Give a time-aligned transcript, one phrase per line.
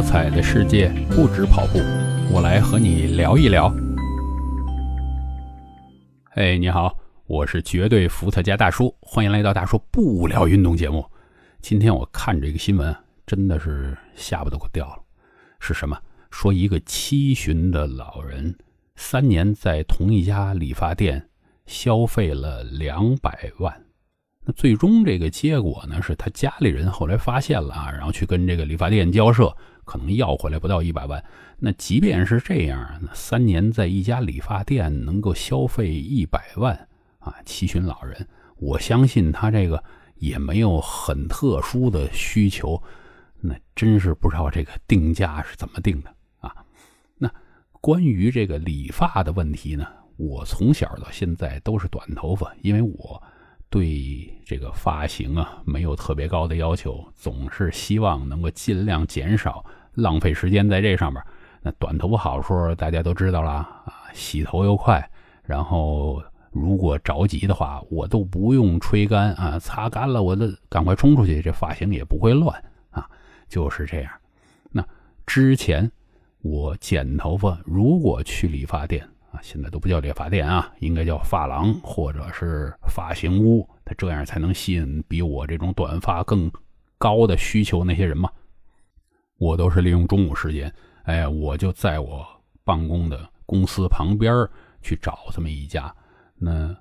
[0.00, 1.78] 多彩的世界不止跑步，
[2.32, 3.70] 我来和你聊一聊。
[6.30, 6.96] 嘿，你好，
[7.26, 11.04] 我是绝对伏特加大叔，欢迎来到大叔不聊运动节目。
[11.60, 15.02] 今天我看这个新闻，真的是下巴都给我掉了。
[15.58, 15.98] 是什么？
[16.30, 18.56] 说一个七旬的老人，
[18.96, 21.28] 三年在同一家理发店
[21.66, 23.84] 消费了两百万。
[24.46, 29.54] 那最终这个结果呢，是他家里人后来发现了啊，然后去跟这个理发店交涉，
[29.90, 31.24] 可能要回来不到一百万。
[31.58, 36.88] 那即便是这样，那三年在一家理发店能够消费一百万
[37.18, 38.28] 啊，七旬老人，
[38.58, 39.82] 我相信他这个
[40.18, 42.80] 也没有很特殊的需求，
[43.40, 46.54] 那真是不知道这个定价是怎么定的啊。
[47.18, 47.28] 那
[47.80, 49.84] 关于这个理发的问题呢，
[50.16, 53.20] 我从小到现在都是短头发，因为我。
[53.72, 61.22] 对这个发型啊，没有特别高的要求，总是希望能够尽量减少浪费时间在这上面。
[61.62, 65.10] 那短头发好处大家都知道了啊，洗头又快，
[65.42, 73.08] 然后如果着急的话，我都不用吹干啊，擦干了我的赶快冲出去，这发型也不会乱啊，
[73.48, 74.12] 就是这样。
[74.70, 74.84] 那
[75.26, 75.90] 之前
[76.42, 79.06] 我剪头发，如果去理发店。
[79.32, 86.50] 啊，现在都不叫理发店啊，应该叫发廊或者是发型屋，它这样才能吸引比我这种短发更
[86.98, 88.28] 高的需求那些人嘛。
[89.40, 90.70] 我都是利用中午时间，
[91.04, 92.26] 哎，我就在我
[92.62, 94.46] 办公的公司旁边
[94.82, 95.92] 去找这么一家。
[96.36, 96.76] 那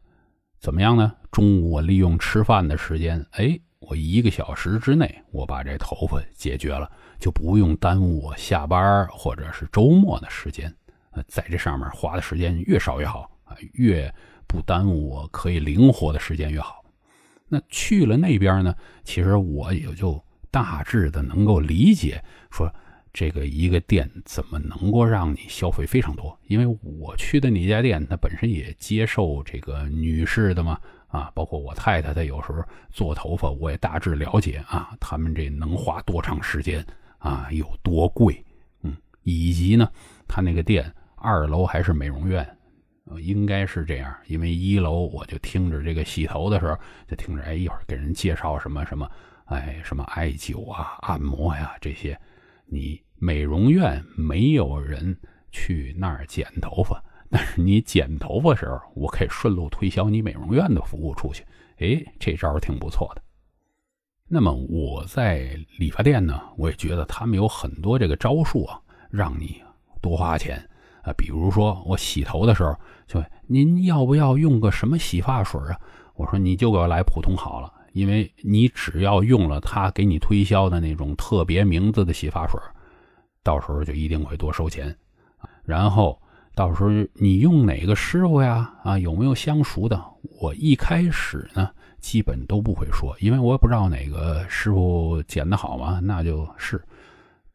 [0.59, 1.15] 怎么样呢？
[1.31, 10.69] 中午我利用吃饭的时间，哎，我一个小时之内我把这头发解决了，就不用耽误我下班或者是周末的时间。
[11.11, 14.13] 呃，在这上面花的时间越少越好啊，越
[14.47, 16.83] 不耽误我可以灵活的时间越好。
[17.47, 20.21] 那去了那边呢，其实我也就
[20.51, 22.73] 大致的能够理解，说
[23.11, 26.37] 这个一个店怎么能够让你消费非常多。
[26.47, 36.85] 因为我去的那家店，它本身也接受这个女士的嘛，啊，包括我太太，她有时候做头发，我也大致了解啊，他们这能花多长时间
[37.17, 38.43] 啊，有多贵，
[38.83, 39.89] 嗯，以及呢，
[40.27, 40.91] 他那个店。
[41.21, 42.47] 二楼还是美容院，
[43.19, 44.15] 应该是这样。
[44.27, 46.79] 因为一楼我就听着这个洗头的时候，
[47.09, 49.05] 就听着哎，一会儿给人介绍什么什么，
[49.49, 52.19] 哎，什么艾灸啊、按摩呀这些。
[52.65, 55.17] 你美容院没有人
[55.51, 61.43] 去那儿剪头发，但是你剪头发时候，我可以顺路推销你美容院的服务出去。
[61.77, 63.21] 哎，这招挺不错的。
[64.27, 68.79] 那么我在理发店呢，我也觉得他们有很多这个招数啊，
[69.09, 69.59] 让你
[69.99, 70.63] 多花钱。
[71.01, 72.75] 啊，比如说我洗头的时候，
[73.07, 75.79] 就您要不要用个什么洗发水啊？
[76.13, 82.59] 我说你就给我来普通好了，因为你只要用了他给你推销的那种特别名字的洗发水，
[83.43, 84.95] 到时候就一定会多收钱。
[85.63, 86.21] 然后
[86.55, 88.73] 到时候你用哪个师傅呀？
[88.83, 90.03] 啊，有没有相熟的？
[90.41, 95.99] 我一开始呢，基本都不会说，因为我也不知道哪个师傅剪的好嘛。
[95.99, 96.81] 那就是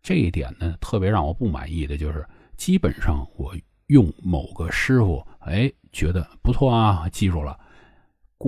[0.02, 2.24] 这一点呢，特别让我不满意的就是。
[2.56, 3.52] 基本上我
[3.88, 7.58] 用某个师傅，哎，觉得不错啊，记住了。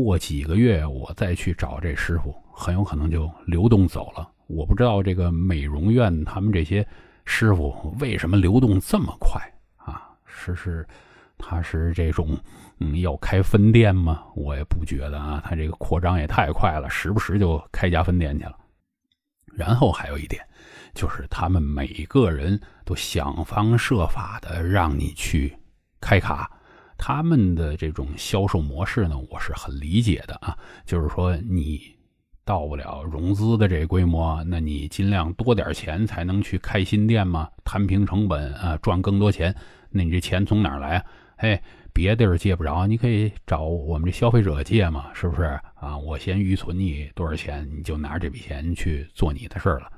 [0.04, 4.28] 过几个月我再去找这师傅，很有可能就流动走了。
[4.46, 6.86] 我不知道这个美容院他们这些
[7.24, 9.40] 师傅为什么流动这么快
[9.76, 10.10] 啊？
[10.26, 10.86] 是是，
[11.38, 12.38] 他是这种
[12.78, 14.22] 嗯要开分店吗？
[14.34, 18.56] 我也不觉得啊，他这个扩张也太快了，时不时就开家分店去了。
[19.54, 20.42] 然后还有一点。
[20.94, 25.54] 就是他们每个人都想方设法的让你去
[26.00, 26.50] 开卡，
[26.98, 30.56] 他们的这种销售模式呢，我是很理解的啊。
[30.84, 31.80] 就是说你
[32.44, 39.54] 到不了融资的这个规模，那你尽量多点钱才能去开新店嘛，摊平成本啊，赚更多钱。
[39.90, 41.04] 那你这钱从哪来啊？
[41.36, 41.62] 哎，
[41.92, 45.42] 别地儿借不着，你可以找我们这消费者借嘛，是不是
[45.74, 45.98] 啊？
[45.98, 49.90] 我先预存你多少钱，你就拿这笔钱去做你的事儿了。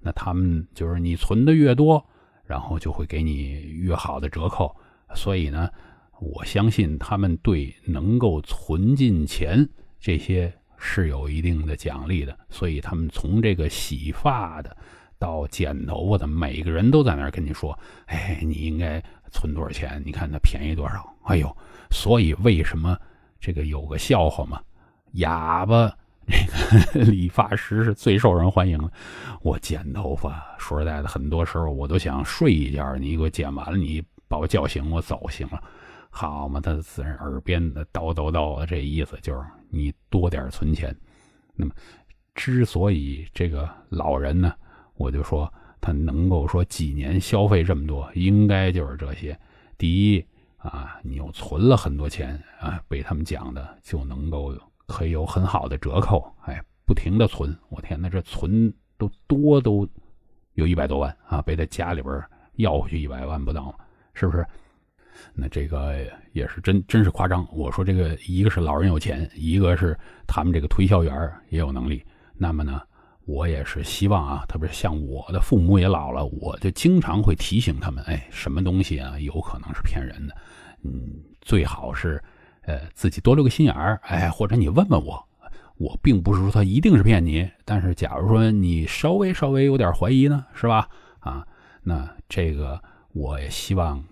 [0.00, 2.02] 那他们就是你存的越多，
[2.44, 4.74] 然后就会给你越好的折扣。
[5.14, 5.68] 所以呢，
[6.20, 9.68] 我相信他们对能够存进钱
[10.00, 12.38] 这些是有一定的奖励的。
[12.48, 14.76] 所以他们从这个洗发的
[15.18, 20.02] 到剪头发的，每个人都在那儿跟你说：“哎，你应该存多少钱？
[20.04, 21.56] 你看它便宜多少？”哎呦，
[21.90, 22.98] 所以为什么
[23.40, 24.60] 这个有个笑话嘛？
[25.12, 25.96] 哑巴。
[26.28, 28.90] 这个 理发师是最受人欢迎的。
[29.42, 32.96] 我剪头发，说实在的，很多时候我都想睡一觉。
[32.96, 35.62] 你给我剪完了，你把我叫醒，我走行了。
[36.16, 40.96] 好嘛，他自然耳边的叨叨叨的这意思就是你多点存钱。
[41.54, 41.72] 那么，
[42.34, 44.50] 之所以这个老人呢，
[44.94, 49.38] 我就说他能够说几年消费这么多，应该就是这些。
[49.76, 50.26] 第一
[50.56, 59.86] 啊，你又存了很多钱啊，被他们讲的就能够可以有很好的折扣，哎，不停的存，我天哪，这存都多都
[60.54, 62.24] 有一百多万啊，被他家里边
[62.54, 63.78] 要回去一百万不到，
[64.14, 64.46] 是不是？
[65.34, 65.96] 那这个
[66.32, 67.46] 也是真真是夸张。
[67.52, 72.02] 我说这个一个是老人有钱，一个是他们这个推销员也有能力。
[72.34, 72.80] 那么呢，
[73.24, 80.34] 我也是希望啊，特别像我的父母也老了，我就经常会提醒他们，哎，什么东西啊有可能是骗人的，
[80.82, 81.02] 嗯，
[81.40, 82.22] 最好是
[82.62, 85.26] 呃自己多留个心眼儿，哎，或者你问问我，
[85.78, 90.88] 我并不是说他一定是骗你，但是假如说你稍微稍微有点怀疑呢，是吧？
[91.20, 91.46] 啊，
[91.82, 92.80] 那这个
[93.12, 94.04] 我也希望。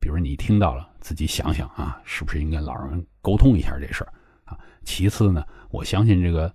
[0.00, 4.12] 比如你听到了，自己想想啊，是不是应该老人沟通一下这事儿
[4.44, 4.58] 啊？
[4.84, 6.50] 其次呢，我相信这个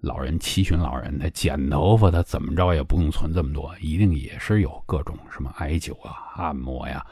[0.00, 7.04] 老人七旬老人，他剪头发，他怎么着也不用存这么多，一定也是有各种什么艾灸啊、按摩呀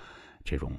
[0.45, 0.73] 这种，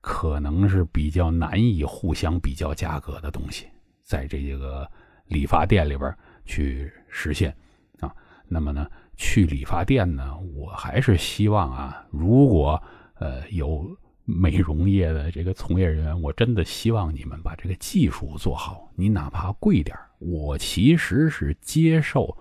[0.00, 3.66] 可能是比较难以互相比较价格的东西，
[4.02, 4.90] 在这个
[5.26, 6.12] 理发店里边
[6.44, 7.54] 去实现
[8.00, 8.12] 啊。
[8.48, 12.82] 那么呢，去理发店呢，我还是希望啊，如果。
[13.18, 13.84] 呃，有
[14.24, 18.90] 美容业的这个从业人员，我真的希望你们把这个技术做好。
[18.94, 22.36] 你哪怕贵点我其实是接受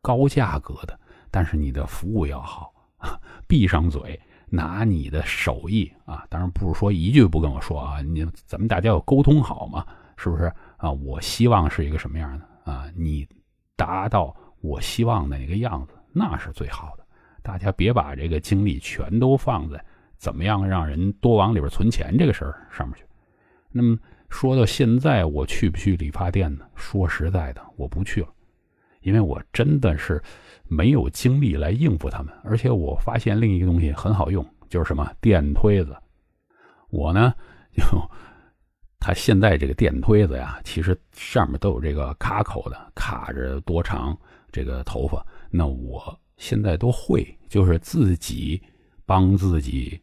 [0.00, 0.98] 高价格的，
[1.30, 2.72] 但是你的服务要好。
[3.48, 4.20] 闭上嘴，
[4.50, 9.86] 拿你的手艺啊，当然不是说一句不跟我说啊，你咱们大家要沟通好嘛，
[10.16, 10.90] 是不是啊？
[10.90, 12.90] 我希望是一个什么样的啊？
[12.94, 13.26] 你
[13.74, 17.06] 达到我希望的那个样子，那是最好的。
[17.42, 19.82] 大家别把这个精力全都放在。
[20.20, 23.02] 怎么样让人多往里边存钱这个事儿上面去？
[23.72, 26.66] 那么说到现在，我去不去理发店呢？
[26.76, 28.28] 说实在的，我不去了，
[29.00, 30.22] 因为我真的是
[30.68, 32.34] 没有精力来应付他们。
[32.44, 35.96] 而且我发现另一个东西很好用，就是什么电推子。
[36.90, 37.32] 我呢，
[37.72, 37.82] 就
[38.98, 44.14] 他现在这个电推子呀，其实上面都有这个卡口的，卡着多长
[44.52, 45.26] 这个头发。
[45.50, 48.62] 那我现在都会，就是自己
[49.06, 49.98] 帮自己。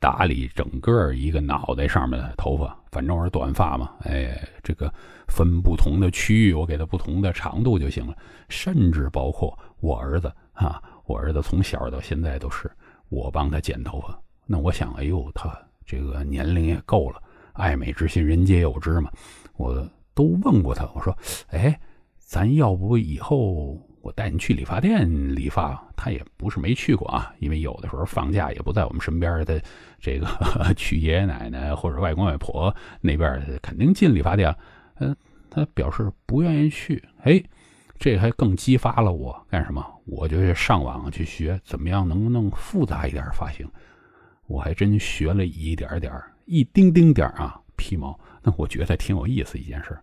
[0.00, 4.92] 打理整个一个脑袋上面的头发，反正我是短发嘛，哎，这个
[5.26, 8.16] 分不同的区域，我给他不同的长度就行了。
[8.48, 12.70] 甚至包括我儿子啊，我儿子从小到现在都是
[13.08, 14.16] 我帮他剪头发。
[14.46, 17.20] 那我想，哎呦，他这个年龄也够了，
[17.54, 19.10] 爱美之心人皆有之嘛。
[19.56, 19.84] 我
[20.14, 21.16] 都问过他，我说，
[21.48, 21.78] 哎，
[22.18, 23.76] 咱要不以后？
[24.08, 29.52] 我带你去理发店理发，他也不是没去过啊，因为有的时候放假也不在我们身边，他
[30.00, 30.26] 这个
[30.74, 34.54] 去爷爷奶奶或者外公外婆那边，肯定进理发店。
[34.98, 35.14] 嗯，
[35.50, 37.06] 他表示不愿意去。
[37.20, 37.42] 哎，
[37.98, 39.84] 这还更激发了我干什么？
[40.06, 43.70] 我就上网去学怎么样能弄复杂一点发型。
[44.46, 46.10] 我还真学了一点点
[46.46, 48.18] 一丁丁点啊皮毛。
[48.42, 49.94] 那我觉得挺有意思一件事。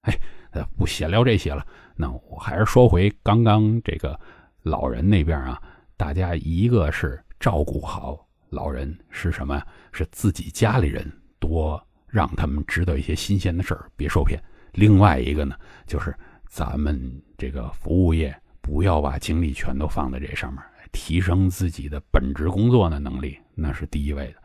[0.00, 0.12] 哎。
[0.54, 1.66] 呃，不闲聊这些了，
[1.96, 4.18] 那我还是说回刚刚这个
[4.62, 5.60] 老人那边啊，
[5.96, 9.60] 大家一个是照顾好老人是什么？
[9.92, 14.40] 是自己家里人多让他们知道一些新鲜的事儿，别受骗。
[14.74, 15.56] 另外一个呢，
[15.86, 16.14] 就是
[16.46, 20.62] 咱们这个服务业不要把精力全都放在这上面，
[20.92, 24.36] 提升自己的本职工作的能力，那是第一位的。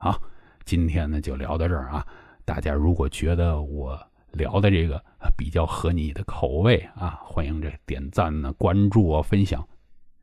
[0.00, 0.20] 好，
[0.66, 2.06] 今天呢就聊到这儿啊，
[2.44, 3.98] 大家如果觉得我。
[4.36, 5.02] 聊的这个
[5.36, 9.66] 比较合你的口味啊，欢迎这点赞呢、关注啊、分享。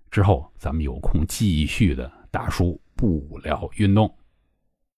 [0.09, 4.13] 之后咱们有空继续的大叔不聊运动。